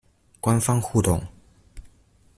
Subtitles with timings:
[0.41, 1.27] 官方互動